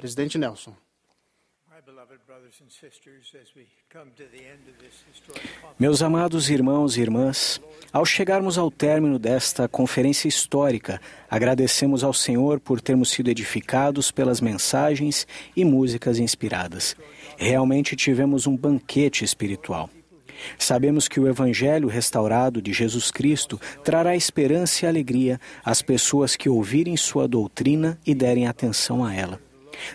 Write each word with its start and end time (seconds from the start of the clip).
Presidente 0.00 0.38
Nelson. 0.38 0.72
Meus 5.78 6.00
amados 6.00 6.48
irmãos 6.48 6.96
e 6.96 7.02
irmãs, 7.02 7.60
ao 7.92 8.06
chegarmos 8.06 8.56
ao 8.56 8.70
término 8.70 9.18
desta 9.18 9.68
conferência 9.68 10.26
histórica, 10.26 10.98
agradecemos 11.28 12.02
ao 12.02 12.14
Senhor 12.14 12.58
por 12.58 12.80
termos 12.80 13.10
sido 13.10 13.28
edificados 13.28 14.10
pelas 14.10 14.40
mensagens 14.40 15.26
e 15.54 15.66
músicas 15.66 16.18
inspiradas. 16.18 16.96
Realmente 17.36 17.94
tivemos 17.94 18.46
um 18.46 18.56
banquete 18.56 19.22
espiritual. 19.22 19.90
Sabemos 20.58 21.08
que 21.08 21.20
o 21.20 21.28
Evangelho 21.28 21.88
restaurado 21.88 22.62
de 22.62 22.72
Jesus 22.72 23.10
Cristo 23.10 23.60
trará 23.84 24.16
esperança 24.16 24.86
e 24.86 24.88
alegria 24.88 25.38
às 25.62 25.82
pessoas 25.82 26.36
que 26.36 26.48
ouvirem 26.48 26.96
sua 26.96 27.28
doutrina 27.28 27.98
e 28.06 28.14
derem 28.14 28.46
atenção 28.46 29.04
a 29.04 29.14
ela. 29.14 29.49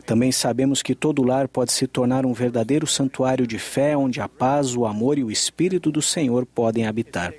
Também 0.06 0.32
sabemos 0.32 0.82
que 0.82 0.96
todo 0.96 1.24
lar 1.24 1.48
pode 1.48 1.72
se 1.72 1.88
tornar 1.88 2.26
um 2.26 2.34
verdadeiro 2.34 2.88
santuário 2.88 3.48
de 3.48 3.60
fé 3.60 3.96
onde 3.96 4.22
a 4.22 4.28
paz, 4.28 4.76
o 4.76 4.86
amor 4.86 5.18
e 5.18 5.24
o 5.24 5.32
Espírito 5.32 5.92
do 5.92 6.02
Senhor 6.02 6.46
podem 6.46 6.86
habitar. 6.86 7.34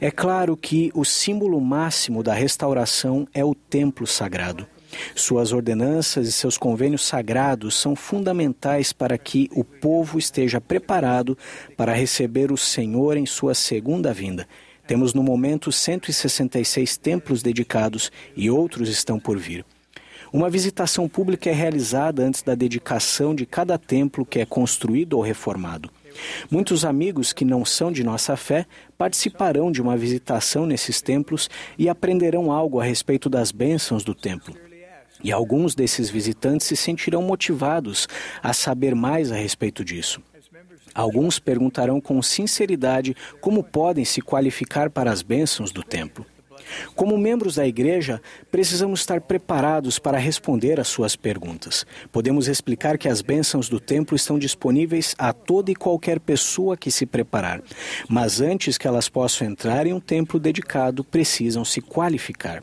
É 0.00 0.10
claro 0.10 0.56
que 0.56 0.90
o 0.94 1.04
símbolo 1.04 1.60
máximo 1.60 2.22
da 2.22 2.32
restauração 2.32 3.26
é 3.34 3.44
o 3.44 3.54
templo 3.54 4.06
sagrado. 4.06 4.66
Suas 5.14 5.52
ordenanças 5.52 6.28
e 6.28 6.32
seus 6.32 6.58
convênios 6.58 7.02
sagrados 7.02 7.74
são 7.74 7.96
fundamentais 7.96 8.92
para 8.92 9.16
que 9.16 9.48
o 9.52 9.64
povo 9.64 10.18
esteja 10.18 10.60
preparado 10.60 11.36
para 11.76 11.94
receber 11.94 12.52
o 12.52 12.56
Senhor 12.56 13.16
em 13.16 13.26
sua 13.26 13.54
segunda 13.54 14.12
vinda. 14.12 14.46
Temos 14.86 15.14
no 15.14 15.22
momento 15.22 15.70
166 15.70 16.96
templos 16.96 17.42
dedicados 17.42 18.10
e 18.36 18.50
outros 18.50 18.88
estão 18.88 19.18
por 19.18 19.38
vir. 19.38 19.64
Uma 20.32 20.48
visitação 20.48 21.06
pública 21.06 21.50
é 21.50 21.52
realizada 21.52 22.22
antes 22.22 22.42
da 22.42 22.54
dedicação 22.54 23.34
de 23.34 23.44
cada 23.44 23.76
templo 23.76 24.24
que 24.24 24.40
é 24.40 24.46
construído 24.46 25.12
ou 25.12 25.22
reformado. 25.22 25.90
Muitos 26.50 26.86
amigos 26.86 27.34
que 27.34 27.44
não 27.44 27.66
são 27.66 27.92
de 27.92 28.02
nossa 28.02 28.34
fé 28.34 28.64
participarão 28.96 29.70
de 29.70 29.82
uma 29.82 29.94
visitação 29.94 30.64
nesses 30.64 31.02
templos 31.02 31.50
e 31.76 31.86
aprenderão 31.86 32.50
algo 32.50 32.80
a 32.80 32.84
respeito 32.84 33.28
das 33.28 33.52
bênçãos 33.52 34.04
do 34.04 34.14
templo. 34.14 34.56
E 35.22 35.30
alguns 35.30 35.74
desses 35.74 36.08
visitantes 36.08 36.66
se 36.66 36.76
sentirão 36.76 37.22
motivados 37.22 38.08
a 38.42 38.54
saber 38.54 38.94
mais 38.94 39.30
a 39.30 39.36
respeito 39.36 39.84
disso. 39.84 40.22
Alguns 40.94 41.38
perguntarão 41.38 42.00
com 42.00 42.22
sinceridade 42.22 43.14
como 43.40 43.62
podem 43.62 44.04
se 44.04 44.22
qualificar 44.22 44.88
para 44.88 45.10
as 45.10 45.20
bênçãos 45.20 45.72
do 45.72 45.82
templo. 45.82 46.24
Como 46.94 47.18
membros 47.18 47.56
da 47.56 47.66
igreja, 47.66 48.20
precisamos 48.50 49.00
estar 49.00 49.20
preparados 49.20 49.98
para 49.98 50.18
responder 50.18 50.80
às 50.80 50.88
suas 50.88 51.16
perguntas. 51.16 51.86
Podemos 52.10 52.48
explicar 52.48 52.98
que 52.98 53.08
as 53.08 53.22
bênçãos 53.22 53.68
do 53.68 53.80
templo 53.80 54.16
estão 54.16 54.38
disponíveis 54.38 55.14
a 55.18 55.32
toda 55.32 55.70
e 55.70 55.74
qualquer 55.74 56.20
pessoa 56.20 56.76
que 56.76 56.90
se 56.90 57.06
preparar, 57.06 57.62
mas 58.08 58.40
antes 58.40 58.78
que 58.78 58.86
elas 58.86 59.08
possam 59.08 59.46
entrar 59.48 59.86
em 59.86 59.92
um 59.92 60.00
templo 60.00 60.38
dedicado, 60.38 61.04
precisam 61.04 61.64
se 61.64 61.80
qualificar. 61.80 62.62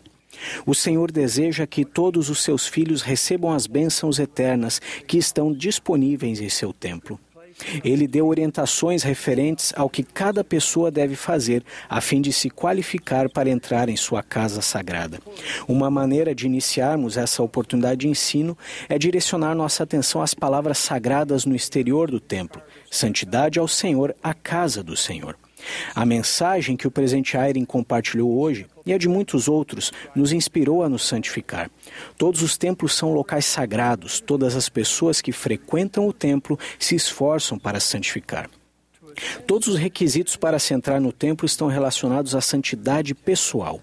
O 0.65 0.73
Senhor 0.73 1.11
deseja 1.11 1.67
que 1.67 1.83
todos 1.83 2.29
os 2.29 2.43
seus 2.43 2.67
filhos 2.67 3.01
recebam 3.01 3.51
as 3.51 3.67
bênçãos 3.67 4.19
eternas 4.19 4.79
que 5.05 5.17
estão 5.17 5.51
disponíveis 5.51 6.39
em 6.39 6.49
seu 6.49 6.71
templo. 6.71 7.19
Ele 7.83 8.07
deu 8.07 8.27
orientações 8.27 9.03
referentes 9.03 9.73
ao 9.75 9.89
que 9.89 10.03
cada 10.03 10.43
pessoa 10.43 10.89
deve 10.89 11.15
fazer 11.15 11.63
a 11.89 12.01
fim 12.01 12.21
de 12.21 12.31
se 12.31 12.49
qualificar 12.49 13.29
para 13.29 13.49
entrar 13.49 13.89
em 13.89 13.95
sua 13.95 14.23
casa 14.23 14.61
sagrada. 14.61 15.19
Uma 15.67 15.89
maneira 15.89 16.33
de 16.33 16.45
iniciarmos 16.45 17.17
essa 17.17 17.43
oportunidade 17.43 18.01
de 18.01 18.07
ensino 18.07 18.57
é 18.87 18.97
direcionar 18.97 19.55
nossa 19.55 19.83
atenção 19.83 20.21
às 20.21 20.33
palavras 20.33 20.77
sagradas 20.77 21.45
no 21.45 21.55
exterior 21.55 22.09
do 22.09 22.19
templo: 22.19 22.61
santidade 22.89 23.59
ao 23.59 23.67
Senhor, 23.67 24.15
a 24.23 24.33
casa 24.33 24.83
do 24.83 24.95
Senhor. 24.95 25.35
A 25.95 26.05
mensagem 26.05 26.75
que 26.77 26.87
o 26.87 26.91
presidente 26.91 27.37
Ayrin 27.37 27.65
compartilhou 27.65 28.39
hoje 28.39 28.67
e 28.85 28.93
a 28.93 28.97
de 28.97 29.07
muitos 29.07 29.47
outros 29.47 29.91
nos 30.15 30.31
inspirou 30.31 30.83
a 30.83 30.89
nos 30.89 31.03
santificar. 31.03 31.69
Todos 32.17 32.41
os 32.41 32.57
templos 32.57 32.93
são 32.93 33.13
locais 33.13 33.45
sagrados, 33.45 34.19
todas 34.19 34.55
as 34.55 34.69
pessoas 34.69 35.21
que 35.21 35.31
frequentam 35.31 36.07
o 36.07 36.13
templo 36.13 36.57
se 36.77 36.95
esforçam 36.95 37.57
para 37.57 37.79
santificar. 37.79 38.49
Todos 39.45 39.67
os 39.67 39.77
requisitos 39.77 40.35
para 40.35 40.59
se 40.59 40.73
entrar 40.73 41.01
no 41.01 41.11
templo 41.11 41.45
estão 41.45 41.67
relacionados 41.67 42.35
à 42.35 42.41
santidade 42.41 43.13
pessoal. 43.13 43.81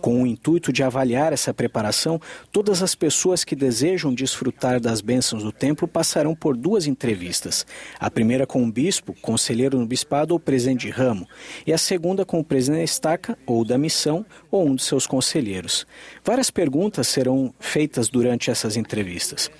Com 0.00 0.22
o 0.22 0.26
intuito 0.26 0.72
de 0.72 0.82
avaliar 0.82 1.32
essa 1.32 1.54
preparação, 1.54 2.20
todas 2.50 2.82
as 2.82 2.94
pessoas 2.94 3.44
que 3.44 3.56
desejam 3.56 4.14
desfrutar 4.14 4.80
das 4.80 5.00
bênçãos 5.00 5.42
do 5.42 5.52
templo 5.52 5.86
passarão 5.86 6.34
por 6.34 6.56
duas 6.56 6.86
entrevistas. 6.86 7.66
A 7.98 8.10
primeira 8.10 8.46
com 8.46 8.62
o 8.62 8.70
bispo, 8.70 9.14
conselheiro 9.20 9.78
no 9.78 9.86
bispado 9.86 10.34
ou 10.34 10.40
presidente 10.40 10.86
de 10.86 10.90
ramo, 10.90 11.28
e 11.66 11.72
a 11.72 11.78
segunda 11.78 12.24
com 12.24 12.40
o 12.40 12.44
presidente 12.44 12.78
da 12.78 12.84
estaca 12.84 13.38
ou 13.46 13.64
da 13.64 13.76
missão 13.76 14.24
ou 14.50 14.66
um 14.66 14.74
de 14.74 14.82
seus 14.82 15.06
conselheiros. 15.06 15.86
Várias 16.24 16.50
perguntas 16.50 17.08
serão 17.08 17.52
feitas 17.60 18.08
durante 18.08 18.50
essas 18.50 18.76
entrevistas. 18.76 19.50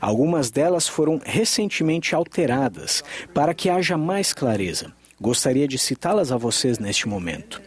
Algumas 0.00 0.50
delas 0.50 0.88
foram 0.88 1.20
recentemente 1.24 2.14
alteradas 2.14 3.02
para 3.34 3.54
que 3.54 3.68
haja 3.68 3.96
mais 3.96 4.32
clareza. 4.32 4.92
Gostaria 5.20 5.68
de 5.68 5.78
citá-las 5.78 6.32
a 6.32 6.36
vocês 6.36 6.78
neste 6.78 7.06
momento. 7.06 7.62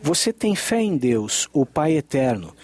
Você 0.00 0.32
tem 0.32 0.54
fé 0.54 0.80
em 0.80 0.96
Deus, 0.96 1.48
o 1.52 1.66
Pai 1.66 1.96
eterno, 1.96 2.54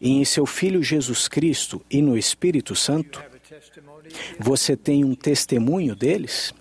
e 0.00 0.10
em 0.10 0.24
seu 0.24 0.44
Filho 0.44 0.82
Jesus 0.82 1.28
Cristo 1.28 1.80
e 1.90 2.02
no 2.02 2.18
Espírito 2.18 2.74
Santo? 2.74 3.22
Você 4.38 4.76
tem 4.76 5.04
um 5.04 5.14
testemunho 5.14 5.94
deles? 5.94 6.52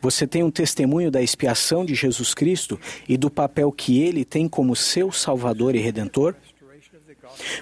Você 0.00 0.26
tem 0.26 0.42
um 0.42 0.50
testemunho 0.50 1.10
da 1.10 1.22
expiação 1.22 1.84
de 1.84 1.94
Jesus 1.94 2.34
Cristo 2.34 2.78
e 3.08 3.16
do 3.16 3.30
papel 3.30 3.70
que 3.72 4.02
ele 4.02 4.24
tem 4.24 4.48
como 4.48 4.74
seu 4.74 5.12
Salvador 5.12 5.74
e 5.74 5.78
Redentor? 5.78 6.34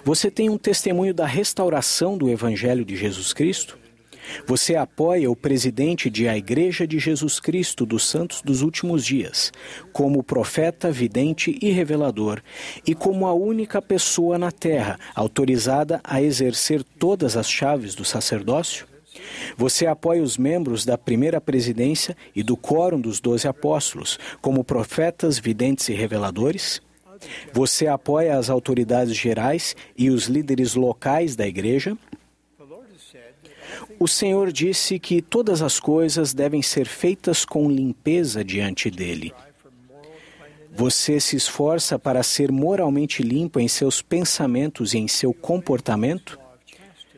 Você 0.05 0.31
tem 0.31 0.51
um 0.51 0.59
testemunho 0.59 1.15
da 1.15 1.27
restauração 1.27 2.17
do 2.17 2.29
Evangelho 2.29 2.85
de 2.85 2.97
Jesus 2.97 3.33
Cristo? 3.33 3.79
Você 4.47 4.77
apoia 4.77 5.31
o 5.31 5.37
presidente 5.37 6.11
de 6.11 6.29
a 6.29 6.37
Igreja 6.37 6.87
de 6.87 6.99
Jesus 6.99 7.41
Cristo 7.41 7.85
dos 7.85 8.09
Santos 8.09 8.43
dos 8.43 8.63
Últimos 8.63 9.05
Dias, 9.05 9.53
como 9.93 10.23
profeta, 10.23 10.91
vidente 10.91 11.59
e 11.61 11.71
revelador, 11.71 12.41
e 12.87 12.95
como 12.95 13.27
a 13.27 13.35
única 13.35 13.81
pessoa 13.81 14.39
na 14.39 14.51
terra 14.51 14.99
autorizada 15.15 16.01
a 16.05 16.23
exercer 16.23 16.83
todas 16.99 17.37
as 17.37 17.51
chaves 17.51 17.95
do 17.95 18.05
sacerdócio? 18.05 18.87
Você 19.57 19.87
apoia 19.87 20.23
os 20.23 20.39
membros 20.39 20.85
da 20.85 20.97
primeira 20.97 21.41
presidência 21.41 22.17
e 22.35 22.43
do 22.43 22.57
Quórum 22.57 23.01
dos 23.01 23.21
Doze 23.21 23.47
Apóstolos, 23.47 24.19
como 24.41 24.65
profetas, 24.65 25.39
videntes 25.39 25.89
e 25.89 25.93
reveladores? 25.93 26.81
Você 27.53 27.87
apoia 27.87 28.37
as 28.37 28.51
autoridades 28.51 29.15
gerais 29.15 29.77
e 29.97 30.11
os 30.11 30.27
líderes 30.27 30.75
locais 30.75 31.37
da 31.37 31.47
igreja? 31.47 31.97
O 34.03 34.09
Senhor 34.09 34.51
disse 34.51 34.99
que 34.99 35.23
todas 35.23 35.63
as 35.63 35.79
coisas 35.79 36.35
devem 36.35 36.61
ser 36.61 36.89
feitas 36.89 37.45
com 37.45 37.71
limpeza 37.71 38.43
diante 38.43 38.91
dele. 38.91 39.33
Você 40.75 41.21
se 41.21 41.37
esforça 41.37 42.01
para 42.01 42.21
ser 42.25 42.51
moralmente 42.51 43.23
limpo 43.23 43.61
em 43.61 43.69
seus 43.69 44.03
pensamentos 44.03 44.93
e 44.93 44.99
em 44.99 45.07
seu 45.07 45.33
comportamento? 45.33 46.37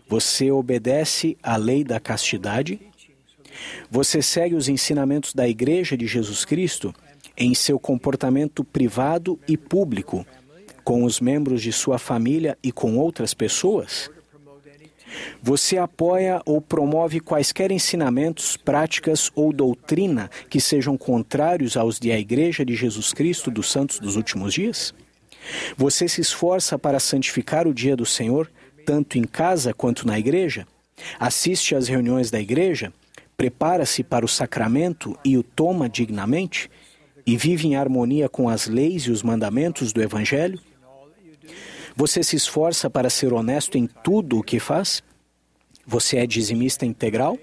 Você 0.06 0.50
obedece 0.50 1.38
à 1.42 1.56
lei 1.56 1.84
da 1.84 1.98
castidade? 1.98 2.78
Você 3.90 4.20
segue 4.20 4.54
os 4.54 4.68
ensinamentos 4.68 5.32
da 5.32 5.48
Igreja 5.48 5.96
de 5.96 6.06
Jesus 6.06 6.44
Cristo 6.44 6.94
em 7.34 7.54
seu 7.54 7.78
comportamento 7.78 8.62
privado 8.62 9.40
e 9.48 9.56
público, 9.56 10.26
com 10.84 11.04
os 11.04 11.18
membros 11.18 11.62
de 11.62 11.72
sua 11.72 11.98
família 11.98 12.58
e 12.62 12.70
com 12.70 12.98
outras 12.98 13.32
pessoas? 13.32 14.10
Você 15.42 15.78
apoia 15.78 16.40
ou 16.44 16.60
promove 16.60 17.20
quaisquer 17.20 17.70
ensinamentos, 17.70 18.56
práticas 18.56 19.30
ou 19.34 19.52
doutrina 19.52 20.30
que 20.48 20.60
sejam 20.60 20.96
contrários 20.96 21.76
aos 21.76 21.98
de 21.98 22.10
a 22.10 22.18
Igreja 22.18 22.64
de 22.64 22.74
Jesus 22.74 23.12
Cristo 23.12 23.50
dos 23.50 23.70
Santos 23.70 23.98
dos 23.98 24.16
Últimos 24.16 24.54
Dias? 24.54 24.94
Você 25.76 26.08
se 26.08 26.20
esforça 26.20 26.78
para 26.78 26.98
santificar 26.98 27.66
o 27.66 27.74
dia 27.74 27.96
do 27.96 28.06
Senhor, 28.06 28.50
tanto 28.86 29.18
em 29.18 29.24
casa 29.24 29.72
quanto 29.72 30.06
na 30.06 30.18
igreja? 30.18 30.66
Assiste 31.18 31.74
às 31.74 31.88
reuniões 31.88 32.30
da 32.30 32.40
igreja? 32.40 32.92
Prepara-se 33.36 34.02
para 34.02 34.24
o 34.24 34.28
sacramento 34.28 35.18
e 35.24 35.36
o 35.36 35.42
toma 35.42 35.88
dignamente? 35.88 36.70
E 37.26 37.36
vive 37.36 37.66
em 37.66 37.76
harmonia 37.76 38.28
com 38.28 38.48
as 38.48 38.66
leis 38.66 39.04
e 39.04 39.10
os 39.10 39.22
mandamentos 39.22 39.92
do 39.92 40.02
Evangelho? 40.02 40.60
Você 41.96 42.24
se 42.24 42.34
esforça 42.34 42.90
para 42.90 43.08
ser 43.08 43.32
honesto 43.32 43.78
em 43.78 43.86
tudo 43.86 44.38
o 44.38 44.42
que 44.42 44.58
faz? 44.58 45.00
Você 45.86 46.16
é 46.16 46.26
dizimista 46.26 46.84
integral? 46.84 47.38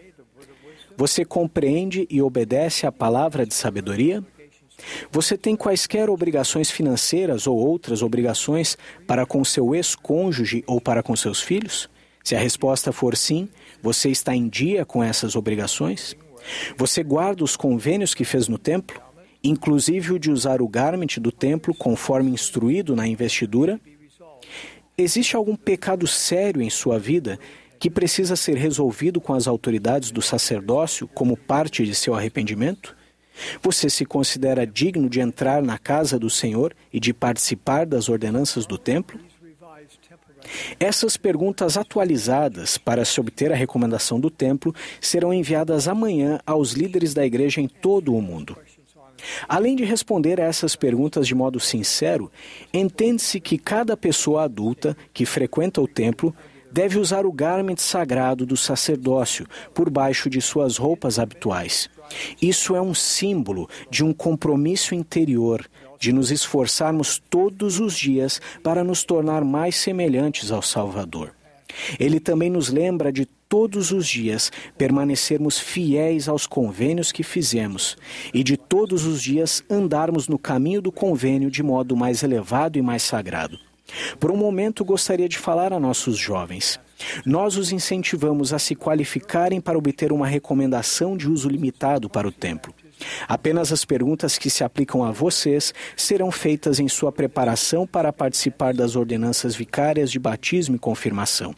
Você 0.98 1.24
compreende 1.24 2.06
e 2.10 2.22
obedece 2.22 2.86
à 2.86 2.92
palavra 2.92 3.46
de 3.46 3.54
sabedoria? 3.54 4.22
Você 5.10 5.38
tem 5.38 5.56
quaisquer 5.56 6.10
obrigações 6.10 6.70
financeiras 6.70 7.48
ou 7.48 7.58
outras 7.58 8.02
obrigações 8.02 8.78
para 9.08 9.26
com 9.26 9.44
seu 9.46 9.74
ex-cônjuge 9.74 10.66
ou 10.68 10.82
para 10.82 11.02
com 11.02 11.16
seus 11.16 11.42
filhos? 11.42 11.90
Se 12.22 12.36
a 12.36 12.40
resposta 12.40 12.92
for 12.92 13.16
sim, 13.16 13.48
você 13.82 14.10
está 14.10 14.36
em 14.36 14.50
dia 14.50 14.86
com 14.86 15.02
essas 15.02 15.38
obrigações? 15.38 16.14
Você 16.76 17.04
guarda 17.04 17.44
os 17.44 17.56
convênios 17.56 18.14
que 18.14 18.26
fez 18.26 18.50
no 18.50 18.58
templo, 18.58 19.00
inclusive 19.42 20.14
o 20.14 20.20
de 20.20 20.30
usar 20.30 20.62
o 20.62 20.68
garment 20.68 21.20
do 21.22 21.32
templo 21.32 21.74
conforme 21.74 22.32
instruído 22.32 22.98
na 22.98 23.08
investidura? 23.08 23.80
Existe 25.02 25.36
algum 25.36 25.56
pecado 25.56 26.06
sério 26.06 26.62
em 26.62 26.70
sua 26.70 27.00
vida 27.00 27.40
que 27.80 27.90
precisa 27.90 28.36
ser 28.36 28.56
resolvido 28.56 29.20
com 29.20 29.34
as 29.34 29.48
autoridades 29.48 30.12
do 30.12 30.22
sacerdócio 30.22 31.08
como 31.08 31.36
parte 31.36 31.84
de 31.84 31.96
seu 31.96 32.14
arrependimento? 32.14 32.96
Você 33.64 33.90
se 33.90 34.06
considera 34.06 34.68
digno 34.68 35.10
de 35.10 35.20
entrar 35.20 35.64
na 35.64 35.80
casa 35.80 36.20
do 36.20 36.30
Senhor 36.30 36.76
e 36.94 37.00
de 37.00 37.16
participar 37.16 37.88
das 37.88 38.10
ordenanças 38.10 38.68
do 38.68 38.78
templo? 38.78 39.20
Essas 40.80 41.18
perguntas 41.18 41.78
atualizadas 41.78 42.78
para 42.78 43.04
se 43.04 43.20
obter 43.20 43.52
a 43.52 43.56
recomendação 43.56 44.20
do 44.20 44.30
templo 44.30 44.74
serão 45.00 45.34
enviadas 45.34 45.88
amanhã 45.88 46.40
aos 46.46 46.74
líderes 46.74 47.16
da 47.16 47.26
igreja 47.26 47.60
em 47.60 47.68
todo 47.68 48.16
o 48.16 48.22
mundo. 48.22 48.56
Além 49.48 49.76
de 49.76 49.84
responder 49.84 50.40
a 50.40 50.46
essas 50.46 50.76
perguntas 50.76 51.28
de 51.28 51.36
modo 51.36 51.60
sincero, 51.60 52.32
entende-se 52.74 53.40
que 53.40 53.58
cada 53.58 53.96
pessoa 53.98 54.44
adulta 54.44 54.96
que 55.14 55.26
frequenta 55.26 55.82
o 55.82 55.88
templo 55.88 56.36
deve 56.72 56.98
usar 56.98 57.26
o 57.26 57.32
garment 57.32 57.78
sagrado 57.78 58.46
do 58.46 58.56
sacerdócio 58.56 59.46
por 59.74 59.90
baixo 59.90 60.30
de 60.30 60.42
suas 60.42 60.78
roupas 60.78 61.20
habituais. 61.20 61.90
Isso 62.42 62.76
é 62.76 62.82
um 62.82 62.94
símbolo 62.94 63.70
de 63.90 64.04
um 64.04 64.14
compromisso 64.14 64.96
interior, 64.96 65.66
de 66.00 66.12
nos 66.12 66.32
esforçarmos 66.32 67.22
todos 67.30 67.80
os 67.80 67.96
dias 67.96 68.42
para 68.64 68.84
nos 68.84 69.04
tornar 69.04 69.44
mais 69.44 69.76
semelhantes 69.76 70.52
ao 70.52 70.62
Salvador. 70.62 71.34
Ele 72.00 72.20
também 72.20 72.50
nos 72.50 72.70
lembra 72.70 73.12
de 73.12 73.28
todos 73.52 73.92
os 73.92 74.08
dias 74.08 74.50
permanecermos 74.78 75.60
fiéis 75.60 76.30
aos 76.30 76.48
convênios 76.48 77.12
que 77.12 77.22
fizemos 77.22 77.98
e 78.34 78.46
de 78.46 78.56
todos 78.56 79.06
os 79.06 79.22
dias 79.22 79.62
andarmos 79.70 80.30
no 80.30 80.40
caminho 80.40 80.82
do 80.82 80.90
convênio 80.90 81.52
de 81.52 81.62
modo 81.62 81.98
mais 81.98 82.24
elevado 82.24 82.80
e 82.80 82.82
mais 82.82 83.04
sagrado. 83.04 83.60
Por 84.22 84.32
um 84.32 84.38
momento, 84.38 84.86
gostaria 84.86 85.28
de 85.28 85.38
falar 85.38 85.74
a 85.74 85.82
nossos 85.82 86.18
jovens. 86.18 86.80
Nós 87.26 87.58
os 87.58 87.74
incentivamos 87.74 88.54
a 88.54 88.60
se 88.60 88.74
qualificarem 88.74 89.60
para 89.60 89.78
obter 89.78 90.14
uma 90.14 90.28
recomendação 90.28 91.18
de 91.18 91.30
uso 91.30 91.50
limitado 91.50 92.10
para 92.10 92.26
o 92.26 92.32
templo. 92.32 92.74
Apenas 93.28 93.74
as 93.74 93.84
perguntas 93.84 94.38
que 94.38 94.50
se 94.50 94.64
aplicam 94.64 95.04
a 95.04 95.12
vocês 95.12 95.74
serão 95.98 96.32
feitas 96.32 96.80
em 96.80 96.88
sua 96.88 97.12
preparação 97.12 97.86
para 97.86 98.14
participar 98.14 98.74
das 98.74 98.96
ordenanças 98.96 99.54
vicárias 99.54 100.10
de 100.10 100.20
batismo 100.20 100.78
e 100.78 100.80
confirmação. 100.80 101.54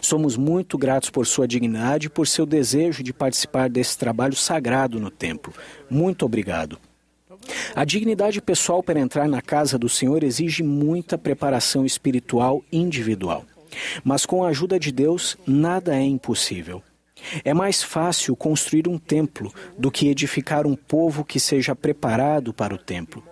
Somos 0.00 0.36
muito 0.36 0.78
gratos 0.78 1.10
por 1.10 1.26
sua 1.26 1.48
dignidade 1.48 2.06
e 2.06 2.10
por 2.10 2.26
seu 2.26 2.46
desejo 2.46 3.02
de 3.02 3.12
participar 3.12 3.68
desse 3.68 3.98
trabalho 3.98 4.36
sagrado 4.36 5.00
no 5.00 5.10
templo. 5.10 5.52
Muito 5.90 6.24
obrigado. 6.24 6.78
A 7.74 7.84
dignidade 7.84 8.40
pessoal 8.40 8.82
para 8.82 9.00
entrar 9.00 9.28
na 9.28 9.42
casa 9.42 9.78
do 9.78 9.88
Senhor 9.88 10.22
exige 10.22 10.62
muita 10.62 11.18
preparação 11.18 11.84
espiritual 11.84 12.62
individual. 12.72 13.44
Mas 14.02 14.24
com 14.24 14.44
a 14.44 14.48
ajuda 14.48 14.78
de 14.78 14.92
Deus, 14.92 15.36
nada 15.46 15.94
é 15.94 16.02
impossível. 16.02 16.82
É 17.44 17.54
mais 17.54 17.82
fácil 17.82 18.36
construir 18.36 18.88
um 18.88 18.98
templo 18.98 19.52
do 19.78 19.90
que 19.90 20.08
edificar 20.08 20.66
um 20.66 20.76
povo 20.76 21.24
que 21.24 21.40
seja 21.40 21.74
preparado 21.74 22.52
para 22.52 22.74
o 22.74 22.78
templo. 22.78 23.22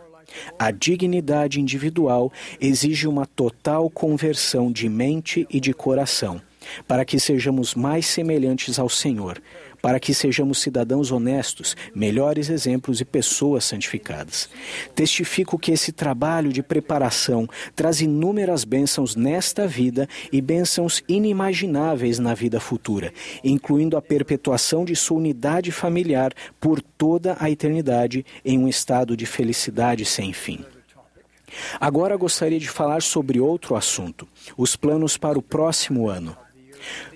A 0.58 0.70
dignidade 0.70 1.60
individual 1.60 2.32
exige 2.60 3.06
uma 3.06 3.26
total 3.26 3.88
conversão 3.90 4.70
de 4.70 4.88
mente 4.88 5.46
e 5.50 5.60
de 5.60 5.72
coração, 5.72 6.40
para 6.86 7.04
que 7.04 7.18
sejamos 7.18 7.74
mais 7.74 8.06
semelhantes 8.06 8.78
ao 8.78 8.88
Senhor, 8.88 9.40
para 9.82 9.98
que 9.98 10.14
sejamos 10.14 10.60
cidadãos 10.60 11.10
honestos, 11.10 11.76
melhores 11.92 12.48
exemplos 12.48 13.00
e 13.00 13.04
pessoas 13.04 13.64
santificadas. 13.64 14.48
Testifico 14.94 15.58
que 15.58 15.72
esse 15.72 15.90
trabalho 15.90 16.52
de 16.52 16.62
preparação 16.62 17.48
traz 17.74 18.00
inúmeras 18.00 18.64
bênçãos 18.64 19.16
nesta 19.16 19.66
vida 19.66 20.08
e 20.32 20.40
bênçãos 20.40 21.02
inimagináveis 21.08 22.20
na 22.20 22.32
vida 22.32 22.60
futura, 22.60 23.12
incluindo 23.42 23.96
a 23.96 24.02
perpetuação 24.02 24.84
de 24.84 24.94
sua 24.94 25.18
unidade 25.18 25.72
familiar 25.72 26.32
por 26.60 26.80
toda 26.80 27.36
a 27.40 27.50
eternidade 27.50 28.24
em 28.44 28.58
um 28.58 28.68
estado 28.68 29.16
de 29.16 29.26
felicidade 29.26 30.04
sem 30.04 30.32
fim. 30.32 30.64
Agora 31.80 32.16
gostaria 32.16 32.58
de 32.58 32.68
falar 32.68 33.02
sobre 33.02 33.40
outro 33.40 33.74
assunto: 33.74 34.26
os 34.56 34.76
planos 34.76 35.16
para 35.16 35.38
o 35.38 35.42
próximo 35.42 36.08
ano. 36.08 36.36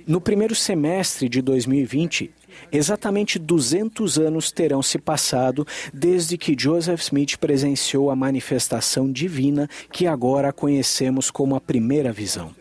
No 0.06 0.20
primeiro 0.20 0.54
semestre 0.54 1.28
de 1.28 1.42
2020, 1.42 2.32
Exatamente 2.72 3.38
200 3.38 4.18
anos 4.18 4.50
terão 4.50 4.82
se 4.82 4.98
passado 4.98 5.66
desde 5.92 6.38
que 6.38 6.56
Joseph 6.58 7.02
Smith 7.02 7.36
presenciou 7.36 8.10
a 8.10 8.16
manifestação 8.16 9.10
divina 9.10 9.68
que 9.92 10.06
agora 10.06 10.52
conhecemos 10.52 11.30
como 11.30 11.54
a 11.54 11.60
primeira 11.60 12.12
visão. 12.12 12.54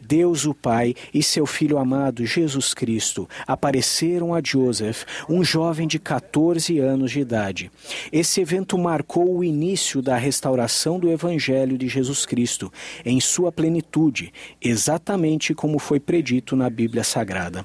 Deus 0.00 0.44
o 0.44 0.54
Pai 0.54 0.94
e 1.12 1.22
seu 1.22 1.46
Filho 1.46 1.78
amado 1.78 2.24
Jesus 2.24 2.74
Cristo 2.74 3.28
apareceram 3.46 4.34
a 4.34 4.40
Joseph, 4.44 5.04
um 5.28 5.44
jovem 5.44 5.86
de 5.86 5.98
14 5.98 6.78
anos 6.78 7.10
de 7.10 7.20
idade. 7.20 7.70
Esse 8.12 8.40
evento 8.40 8.76
marcou 8.78 9.36
o 9.36 9.44
início 9.44 10.00
da 10.02 10.16
restauração 10.16 10.98
do 10.98 11.10
Evangelho 11.10 11.78
de 11.78 11.88
Jesus 11.88 12.24
Cristo 12.26 12.72
em 13.04 13.20
sua 13.20 13.50
plenitude, 13.50 14.32
exatamente 14.60 15.54
como 15.54 15.78
foi 15.78 16.00
predito 16.00 16.56
na 16.56 16.68
Bíblia 16.70 17.04
Sagrada. 17.04 17.64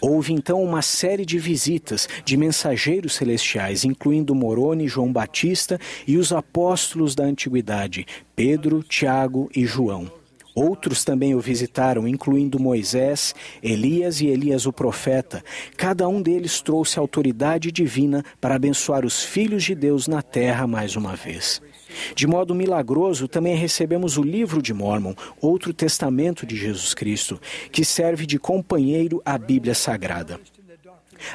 Houve 0.00 0.32
então 0.32 0.62
uma 0.62 0.82
série 0.82 1.24
de 1.24 1.38
visitas 1.38 2.08
de 2.24 2.36
mensageiros 2.36 3.14
celestiais, 3.14 3.84
incluindo 3.84 4.34
Moroni, 4.34 4.86
João 4.88 5.12
Batista 5.12 5.80
e 6.06 6.16
os 6.16 6.32
apóstolos 6.32 7.14
da 7.14 7.24
antiguidade, 7.24 8.06
Pedro, 8.36 8.82
Tiago 8.82 9.50
e 9.54 9.64
João. 9.64 10.10
Outros 10.54 11.04
também 11.04 11.34
o 11.34 11.40
visitaram, 11.40 12.06
incluindo 12.06 12.60
Moisés, 12.60 13.34
Elias 13.62 14.20
e 14.20 14.26
Elias 14.26 14.66
o 14.66 14.72
profeta. 14.72 15.42
Cada 15.76 16.08
um 16.08 16.22
deles 16.22 16.60
trouxe 16.60 16.98
autoridade 16.98 17.72
divina 17.72 18.24
para 18.40 18.54
abençoar 18.54 19.04
os 19.04 19.22
filhos 19.24 19.64
de 19.64 19.74
Deus 19.74 20.06
na 20.06 20.22
terra 20.22 20.66
mais 20.66 20.94
uma 20.94 21.16
vez. 21.16 21.60
De 22.14 22.26
modo 22.26 22.54
milagroso, 22.54 23.28
também 23.28 23.56
recebemos 23.56 24.16
o 24.16 24.22
livro 24.22 24.62
de 24.62 24.72
Mormon, 24.72 25.14
outro 25.40 25.72
testamento 25.72 26.46
de 26.46 26.56
Jesus 26.56 26.94
Cristo, 26.94 27.40
que 27.70 27.84
serve 27.84 28.26
de 28.26 28.38
companheiro 28.38 29.22
à 29.24 29.38
Bíblia 29.38 29.74
Sagrada. 29.74 30.40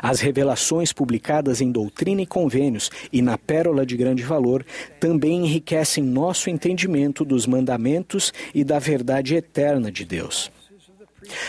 As 0.01 0.19
revelações 0.19 0.93
publicadas 0.93 1.61
em 1.61 1.71
Doutrina 1.71 2.21
e 2.21 2.25
Convênios 2.25 2.89
e 3.11 3.21
na 3.21 3.37
Pérola 3.37 3.85
de 3.85 3.95
Grande 3.95 4.23
Valor 4.23 4.65
também 4.99 5.45
enriquecem 5.45 6.03
nosso 6.03 6.49
entendimento 6.49 7.25
dos 7.25 7.45
mandamentos 7.45 8.33
e 8.53 8.63
da 8.63 8.79
verdade 8.79 9.35
eterna 9.35 9.91
de 9.91 10.05
Deus. 10.05 10.51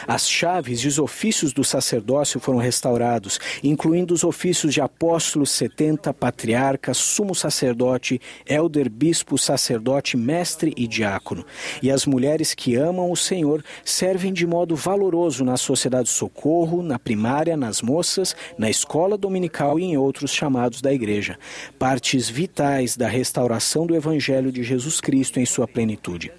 As 0.07 0.29
chaves 0.29 0.81
e 0.81 0.89
os 0.89 0.99
ofícios 0.99 1.53
do 1.53 1.65
sacerdócio 1.65 2.41
foram 2.41 2.59
restaurados, 2.59 3.39
incluindo 3.63 4.15
os 4.15 4.25
ofícios 4.25 4.75
de 4.75 4.81
apóstolo, 4.81 5.47
setenta, 5.47 6.13
patriarca, 6.13 6.95
sumo 6.95 7.35
sacerdote, 7.35 8.21
elder, 8.47 8.91
bispo, 8.91 9.39
sacerdote, 9.39 10.17
mestre 10.17 10.73
e 10.77 10.87
diácono. 10.87 11.45
E 11.83 11.91
as 11.91 12.07
mulheres 12.07 12.55
que 12.55 12.77
amam 12.77 13.11
o 13.11 13.17
Senhor 13.17 13.65
servem 13.85 14.33
de 14.33 14.47
modo 14.47 14.77
valoroso 14.77 15.45
na 15.45 15.57
sociedade 15.57 16.09
socorro, 16.09 16.83
na 16.83 16.99
primária, 16.99 17.57
nas 17.57 17.83
moças, 17.83 18.35
na 18.59 18.71
escola 18.71 19.17
dominical 19.17 19.79
e 19.79 19.85
em 19.85 19.97
outros 19.97 20.33
chamados 20.33 20.81
da 20.81 20.93
igreja. 20.93 21.39
Partes 21.79 22.29
vitais 22.29 22.97
da 22.97 23.09
restauração 23.09 23.87
do 23.87 23.95
Evangelho 23.95 24.53
de 24.53 24.63
Jesus 24.63 25.01
Cristo 25.01 25.39
em 25.39 25.47
sua 25.47 25.67
plenitude. 25.67 26.33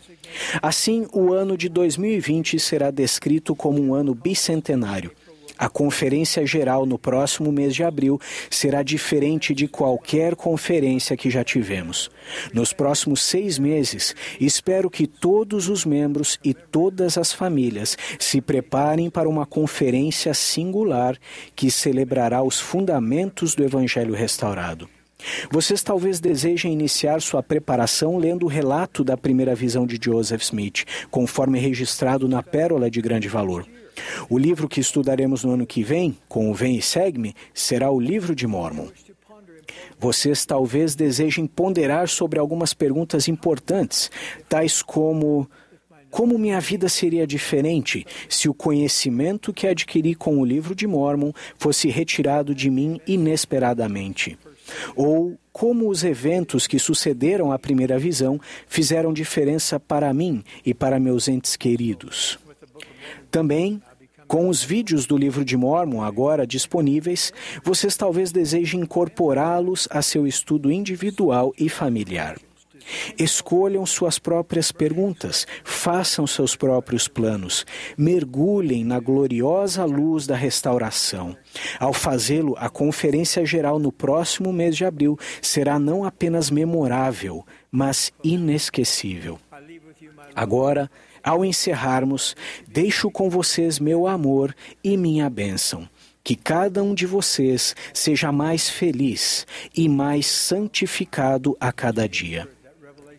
Assim, 0.61 1.07
o 1.13 1.33
ano 1.33 1.57
de 1.57 1.69
2020 1.69 2.59
será 2.59 2.91
descrito 2.91 3.55
como 3.55 3.81
um 3.81 3.93
ano 3.93 4.13
bicentenário. 4.13 5.11
A 5.61 5.69
conferência 5.69 6.43
geral 6.43 6.87
no 6.87 6.97
próximo 6.97 7.51
mês 7.51 7.75
de 7.75 7.83
abril 7.83 8.19
será 8.49 8.81
diferente 8.81 9.53
de 9.53 9.67
qualquer 9.67 10.35
conferência 10.35 11.15
que 11.15 11.29
já 11.29 11.43
tivemos. 11.43 12.09
Nos 12.51 12.73
próximos 12.73 13.21
seis 13.21 13.59
meses, 13.59 14.15
espero 14.39 14.89
que 14.89 15.05
todos 15.05 15.69
os 15.69 15.85
membros 15.85 16.39
e 16.43 16.51
todas 16.51 17.15
as 17.15 17.31
famílias 17.31 17.95
se 18.17 18.41
preparem 18.41 19.07
para 19.07 19.29
uma 19.29 19.45
conferência 19.45 20.33
singular 20.33 21.15
que 21.55 21.69
celebrará 21.69 22.41
os 22.41 22.59
fundamentos 22.59 23.53
do 23.53 23.63
Evangelho 23.63 24.15
restaurado. 24.15 24.89
Vocês 25.51 25.83
talvez 25.83 26.19
desejem 26.19 26.73
iniciar 26.73 27.21
sua 27.21 27.43
preparação 27.43 28.17
lendo 28.17 28.45
o 28.45 28.49
relato 28.49 29.03
da 29.03 29.17
primeira 29.17 29.55
visão 29.55 29.85
de 29.85 29.99
Joseph 30.01 30.41
Smith, 30.43 30.85
conforme 31.09 31.59
registrado 31.59 32.27
na 32.27 32.41
Pérola 32.41 32.89
de 32.89 33.01
Grande 33.01 33.27
Valor. 33.27 33.65
O 34.29 34.37
livro 34.37 34.67
que 34.67 34.79
estudaremos 34.79 35.43
no 35.43 35.53
ano 35.53 35.65
que 35.65 35.83
vem, 35.83 36.17
com 36.27 36.49
o 36.49 36.53
Vem 36.53 36.77
e 36.77 36.81
Segue-me, 36.81 37.35
será 37.53 37.91
o 37.91 37.99
Livro 37.99 38.33
de 38.35 38.47
Mormon. 38.47 38.87
Vocês 39.99 40.45
talvez 40.45 40.95
desejem 40.95 41.45
ponderar 41.45 42.07
sobre 42.07 42.39
algumas 42.39 42.73
perguntas 42.73 43.27
importantes, 43.27 44.09
tais 44.49 44.81
como: 44.81 45.47
Como 46.09 46.39
minha 46.39 46.59
vida 46.59 46.89
seria 46.89 47.27
diferente 47.27 48.05
se 48.27 48.49
o 48.49 48.53
conhecimento 48.53 49.53
que 49.53 49.67
adquiri 49.67 50.15
com 50.15 50.39
o 50.39 50.45
livro 50.45 50.73
de 50.73 50.87
Mormon 50.87 51.31
fosse 51.57 51.89
retirado 51.89 52.55
de 52.55 52.69
mim 52.69 52.99
inesperadamente? 53.05 54.37
Ou 54.95 55.37
como 55.51 55.89
os 55.89 56.03
eventos 56.03 56.67
que 56.67 56.79
sucederam 56.79 57.51
à 57.51 57.59
primeira 57.59 57.97
visão 57.99 58.39
fizeram 58.67 59.13
diferença 59.13 59.79
para 59.79 60.13
mim 60.13 60.43
e 60.65 60.73
para 60.73 60.99
meus 60.99 61.27
entes 61.27 61.55
queridos? 61.55 62.39
Também 63.29 63.81
com 64.31 64.47
os 64.47 64.63
vídeos 64.63 65.05
do 65.05 65.17
livro 65.17 65.43
de 65.43 65.57
Mormon 65.57 66.01
agora 66.01 66.47
disponíveis, 66.47 67.33
vocês 67.65 67.97
talvez 67.97 68.31
desejem 68.31 68.79
incorporá-los 68.79 69.89
a 69.91 70.01
seu 70.01 70.25
estudo 70.25 70.71
individual 70.71 71.51
e 71.59 71.67
familiar. 71.67 72.37
Escolham 73.17 73.85
suas 73.85 74.19
próprias 74.19 74.71
perguntas, 74.71 75.45
façam 75.63 76.25
seus 76.25 76.55
próprios 76.55 77.07
planos, 77.07 77.65
mergulhem 77.97 78.83
na 78.83 78.99
gloriosa 78.99 79.85
luz 79.85 80.27
da 80.27 80.35
restauração. 80.35 81.35
Ao 81.79 81.93
fazê-lo, 81.93 82.55
a 82.57 82.69
Conferência 82.69 83.45
Geral 83.45 83.79
no 83.79 83.91
próximo 83.91 84.51
mês 84.51 84.75
de 84.75 84.85
abril 84.85 85.17
será 85.41 85.79
não 85.79 86.03
apenas 86.03 86.49
memorável, 86.49 87.45
mas 87.71 88.11
inesquecível. 88.23 89.39
Agora, 90.35 90.89
ao 91.23 91.45
encerrarmos, 91.45 92.35
deixo 92.67 93.11
com 93.11 93.29
vocês 93.29 93.79
meu 93.79 94.07
amor 94.07 94.55
e 94.83 94.97
minha 94.97 95.29
bênção. 95.29 95.87
Que 96.23 96.35
cada 96.35 96.83
um 96.83 96.93
de 96.93 97.05
vocês 97.05 97.75
seja 97.93 98.31
mais 98.31 98.69
feliz 98.69 99.45
e 99.75 99.89
mais 99.89 100.27
santificado 100.27 101.57
a 101.59 101.71
cada 101.71 102.07
dia. 102.07 102.47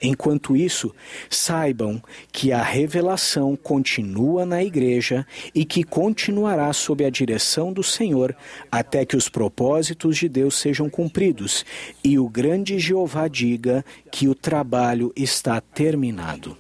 Enquanto 0.03 0.57
isso, 0.57 0.93
saibam 1.31 2.03
que 2.33 2.51
a 2.53 2.61
revelação 2.61 3.55
continua 3.55 4.45
na 4.45 4.63
igreja 4.63 5.25
e 5.55 5.65
que 5.65 5.85
continuará 5.85 6.73
sob 6.73 7.05
a 7.05 7.11
direção 7.11 7.73
do 7.73 7.85
Senhor 7.85 8.35
até 8.71 9.07
que 9.07 9.17
os 9.17 9.29
propósitos 9.29 10.17
de 10.17 10.29
Deus 10.29 10.57
sejam 10.57 10.91
cumpridos 10.91 11.65
e 12.03 12.19
o 12.19 12.29
grande 12.29 12.81
Jeová 12.81 13.29
diga 13.29 13.85
que 14.11 14.27
o 14.27 14.35
trabalho 14.35 15.13
está 15.15 15.61
terminado. 15.61 16.57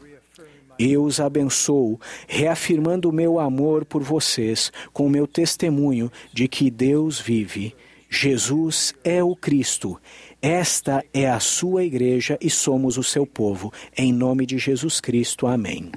Eu 0.79 1.05
os 1.05 1.21
abençoo, 1.21 2.01
reafirmando 2.27 3.09
o 3.09 3.13
meu 3.13 3.39
amor 3.39 3.85
por 3.85 4.03
vocês 4.03 4.73
com 4.93 5.07
o 5.07 5.11
meu 5.11 5.27
testemunho 5.27 6.11
de 6.33 6.47
que 6.47 6.71
Deus 6.71 7.21
vive. 7.21 7.75
Jesus 8.09 8.95
é 9.03 9.23
o 9.23 9.35
Cristo. 9.35 9.99
Esta 10.43 11.05
é 11.15 11.31
a 11.31 11.39
sua 11.39 11.85
igreja 11.85 12.37
e 12.41 12.51
somos 12.51 12.99
o 12.99 13.03
seu 13.05 13.25
povo. 13.25 13.73
Em 13.97 14.13
nome 14.13 14.45
de 14.45 14.59
Jesus 14.59 15.01
Cristo. 15.01 15.47
Amém. 15.47 15.93